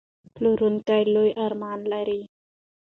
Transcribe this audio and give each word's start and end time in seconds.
پلورونکی 0.33 1.03
لوی 1.13 1.31
ارمانونه 1.45 1.87
لري. 1.93 2.21